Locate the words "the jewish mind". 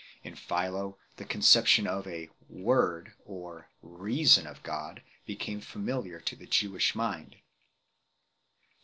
6.35-7.33